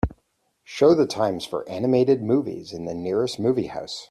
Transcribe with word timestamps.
Show 0.63 0.95
the 0.95 1.05
times 1.05 1.45
for 1.45 1.69
animated 1.69 2.23
movies 2.23 2.73
in 2.73 2.85
the 2.85 2.95
nearest 2.95 3.39
movie 3.39 3.67
house 3.67 3.99